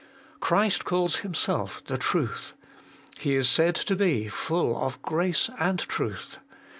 [0.39, 2.55] Christ calls Himself the Truth:
[3.19, 6.39] He is said to be full of grace and truth.